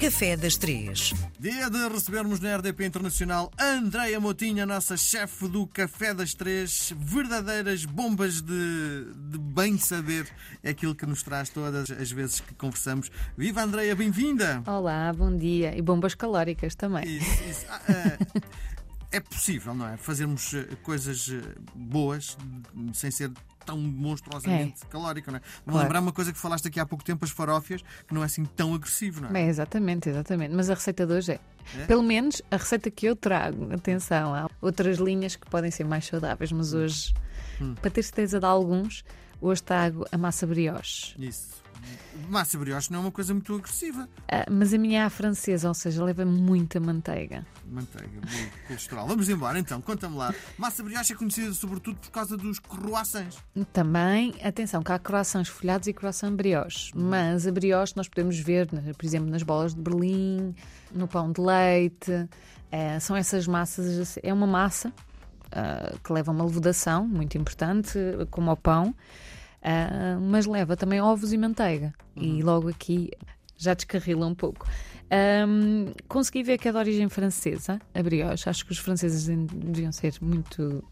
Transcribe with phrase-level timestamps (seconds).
[0.00, 1.12] Café das Três.
[1.38, 6.94] Dia de recebermos na RDP Internacional Andreia Motinha, nossa chefe do Café das Três.
[6.96, 10.26] Verdadeiras bombas de, de bem saber.
[10.62, 13.10] É aquilo que nos traz todas as vezes que conversamos.
[13.36, 14.62] Viva Andreia, bem-vinda!
[14.66, 15.76] Olá, bom dia.
[15.76, 17.04] E bombas calóricas também.
[17.04, 17.66] Isso, isso.
[17.68, 18.40] Ah, ah,
[19.12, 19.96] é possível, não é?
[19.96, 22.36] Fazermos eh, coisas eh, boas
[22.94, 23.30] sem ser
[23.66, 25.40] tão monstruosamente calórico, não é?
[25.64, 25.82] Vou Claro.
[25.82, 28.44] lembrar uma coisa que falaste aqui há pouco tempo, as farófias, que não é assim
[28.44, 29.32] tão agressivo, não é?
[29.32, 30.54] Bem, exatamente, exatamente.
[30.54, 31.40] Mas a receita de hoje é.
[31.78, 31.86] É?
[31.86, 33.72] Pelo menos a receita que eu trago.
[33.72, 37.14] Atenção, há outras linhas que podem ser mais saudáveis, mas hoje,
[37.60, 37.74] Hum.
[37.74, 39.04] para ter certeza de alguns,
[39.40, 41.14] hoje trago a massa brioche.
[41.18, 41.60] Isso.
[42.28, 44.08] Massa brioche não é uma coisa muito agressiva.
[44.30, 47.44] Ah, mas a minha é a francesa, ou seja, leva muita manteiga.
[47.66, 49.06] Manteiga, bolo, colesterol.
[49.06, 50.34] Vamos embora então, conta-me lá.
[50.58, 53.38] Massa brioche é conhecida sobretudo por causa dos croissants.
[53.72, 56.92] Também, atenção, que há croissants folhados e croissant brioche.
[56.94, 60.54] Mas a brioche nós podemos ver, por exemplo, nas bolas de Berlim,
[60.92, 62.28] no pão de leite.
[62.70, 64.92] Eh, são essas massas, é uma massa
[65.52, 67.98] ah, que leva uma levedação muito importante,
[68.30, 68.94] como ao pão,
[69.62, 71.92] ah, mas leva também ovos e manteiga.
[72.16, 73.10] E logo aqui
[73.56, 74.66] já descarrila um pouco.
[75.10, 78.48] Ahm, consegui ver que é de origem francesa, a brioche.
[78.48, 80.82] Acho que os franceses deviam ser muito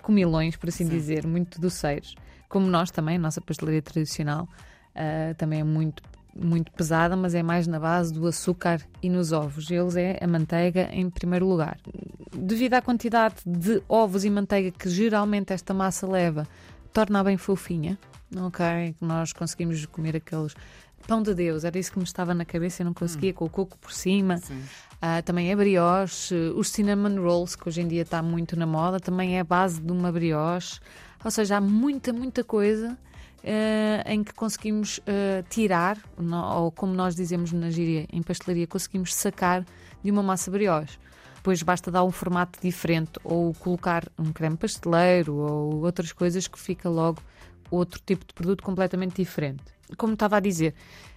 [0.00, 0.90] comilões, por assim Sim.
[0.90, 2.14] dizer, muito doceiros.
[2.48, 4.48] Como nós também, a nossa pastelaria tradicional
[4.94, 6.02] ah, também é muito,
[6.34, 9.70] muito pesada, mas é mais na base do açúcar e nos ovos.
[9.70, 11.78] Eles é a manteiga em primeiro lugar.
[12.34, 16.46] Devido à quantidade de ovos e manteiga que geralmente esta massa leva,
[16.92, 17.98] torna-a bem fofinha.
[18.36, 20.54] Ok, nós conseguimos comer aqueles
[21.06, 23.50] pão de Deus, era isso que me estava na cabeça, eu não conseguia, com o
[23.50, 24.40] coco por cima.
[25.00, 29.00] Ah, também é brioche, os cinnamon rolls, que hoje em dia está muito na moda,
[29.00, 30.80] também é a base de uma brioche.
[31.24, 32.96] Ou seja, há muita, muita coisa
[33.42, 35.98] eh, em que conseguimos eh, tirar,
[36.56, 39.64] ou como nós dizemos na gíria em pastelaria, conseguimos sacar
[40.02, 40.98] de uma massa brioche.
[41.42, 46.56] Depois basta dar um formato diferente, ou colocar um creme pasteleiro, ou outras coisas que
[46.56, 47.20] fica logo
[47.68, 49.64] outro tipo de produto completamente diferente.
[49.98, 50.72] Como estava a dizer,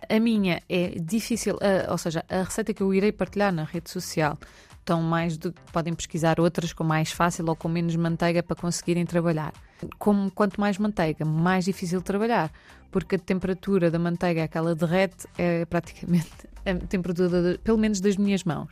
[0.10, 1.60] a minha é difícil,
[1.92, 4.36] ou seja, a receita que eu irei partilhar na rede social
[4.86, 9.04] estão mais do, podem pesquisar outras com mais fácil ou com menos manteiga para conseguirem
[9.04, 9.52] trabalhar.
[9.98, 12.52] Como quanto mais manteiga, mais difícil trabalhar,
[12.92, 16.30] porque a temperatura da manteiga, aquela derrete, é praticamente
[16.64, 18.72] a temperatura, de- pelo menos das minhas mãos.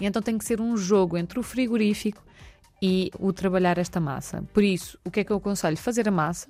[0.00, 2.22] E então tem que ser um jogo entre o frigorífico
[2.82, 4.42] e o trabalhar esta massa.
[4.54, 5.76] Por isso, o que é que eu aconselho?
[5.76, 6.48] Fazer a massa,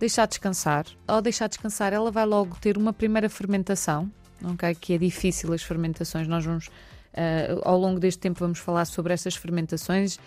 [0.00, 0.84] deixar descansar.
[1.06, 4.10] Ao deixar descansar, ela vai logo ter uma primeira fermentação,
[4.42, 4.74] ok?
[4.74, 6.26] Que é difícil as fermentações.
[6.26, 6.68] Nós vamos,
[7.12, 10.18] eh, ao longo deste tempo, vamos falar sobre essas fermentações.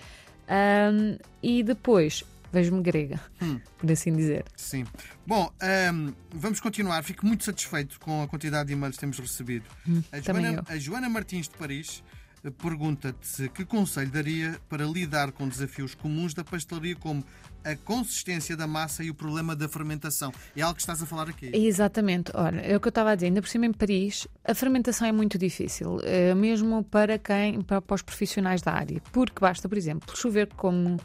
[0.48, 3.20] Ahm, e depois, vejo-me grega,
[3.78, 4.46] por assim dizer.
[4.56, 4.86] Sim.
[5.26, 7.04] Bom, ahm, vamos continuar.
[7.04, 9.66] Fico muito satisfeito com a quantidade de e-mails que temos recebido.
[10.12, 12.04] a, também Joana, a Joana Martins de Paris
[12.52, 17.24] pergunta-te que conselho daria para lidar com desafios comuns da pastelaria, como
[17.64, 20.32] a consistência da massa e o problema da fermentação.
[20.56, 21.50] É algo que estás a falar aqui.
[21.54, 24.54] Exatamente, olha, é o que eu estava a dizer, ainda por cima em Paris, a
[24.54, 29.40] fermentação é muito difícil, eh, mesmo para quem, para, para os profissionais da área, porque
[29.40, 31.00] basta, por exemplo, chover como,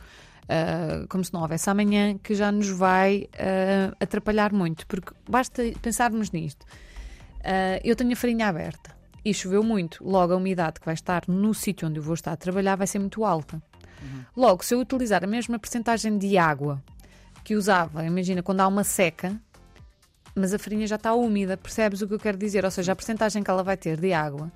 [0.49, 5.63] ah, como se não houvesse amanhã, que já nos vai ah, atrapalhar muito, porque basta
[5.81, 6.67] pensarmos nisto.
[7.45, 11.25] Ah, eu tenho a farinha aberta e choveu muito, logo a umidade que vai estar
[11.27, 13.63] no sítio onde eu vou estar a trabalhar vai ser muito alta.
[14.37, 16.83] Logo, se eu utilizar a mesma percentagem de água
[17.43, 19.41] que usava, imagina quando há uma seca,
[20.35, 22.65] mas a farinha já está úmida, percebes o que eu quero dizer?
[22.65, 24.53] Ou seja, a percentagem que ela vai ter de água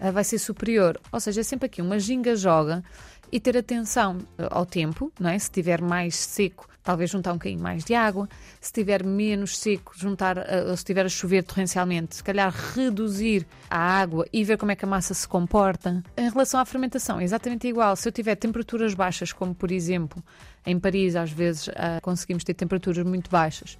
[0.00, 0.98] eh, vai ser superior.
[1.12, 2.82] Ou seja, é sempre aqui uma ginga-joga
[3.30, 5.38] e ter atenção eh, ao tempo, não é?
[5.38, 8.28] Se tiver mais seco, talvez juntar um bocadinho mais de água.
[8.60, 13.44] Se tiver menos seco, juntar, eh, ou se estiver a chover torrencialmente, se calhar reduzir
[13.68, 16.00] a água e ver como é que a massa se comporta.
[16.16, 17.96] Em relação à fermentação, é exatamente igual.
[17.96, 20.22] Se eu tiver temperaturas baixas, como por exemplo
[20.64, 23.76] em Paris, às vezes ah, conseguimos ter temperaturas muito baixas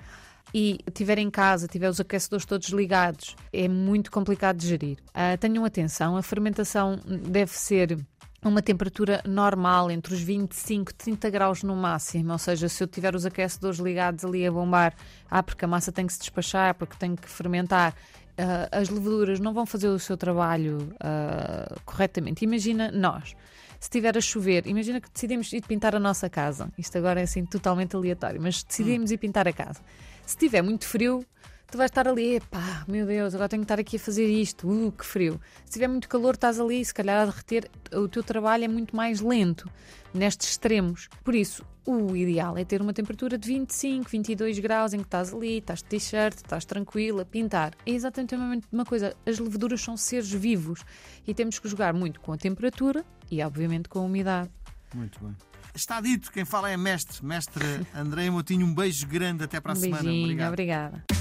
[0.52, 4.98] e tiver em casa, tiver os aquecedores todos ligados, é muito complicado de gerir.
[5.14, 7.98] Ah, tenham atenção, a fermentação deve ser
[8.44, 12.32] uma temperatura normal, entre os 25 e 30 graus no máximo.
[12.32, 14.94] Ou seja, se eu tiver os aquecedores ligados ali a bombar,
[15.30, 17.94] ah, porque a massa tem que se despachar, porque tem que fermentar,
[18.38, 22.44] ah, as leveduras não vão fazer o seu trabalho ah, corretamente.
[22.44, 23.34] Imagina nós.
[23.78, 26.70] Se estiver a chover, imagina que decidimos ir pintar a nossa casa.
[26.78, 29.80] Isto agora é assim totalmente aleatório, mas decidimos ir pintar a casa.
[30.24, 31.24] Se estiver muito frio,
[31.70, 34.68] tu vais estar ali, pá, meu Deus, agora tenho que estar aqui a fazer isto,
[34.68, 35.40] uh, que frio.
[35.64, 38.94] Se tiver muito calor, estás ali, se calhar a derreter, o teu trabalho é muito
[38.94, 39.70] mais lento
[40.14, 41.08] nestes extremos.
[41.22, 45.32] Por isso, o ideal é ter uma temperatura de 25, 22 graus em que estás
[45.32, 47.74] ali, estás de t-shirt, estás tranquilo a pintar.
[47.84, 49.14] É exatamente a mesma coisa.
[49.24, 50.84] As leveduras são seres vivos
[51.26, 54.50] e temos que jogar muito com a temperatura e, obviamente, com a umidade.
[54.94, 55.36] Muito bem.
[55.74, 57.24] Está dito, quem fala é mestre.
[57.24, 57.64] Mestre
[57.94, 60.02] André Motinho, um beijo grande até para a um semana.
[60.02, 60.48] Beijinho, Obrigado.
[60.48, 61.15] obrigada.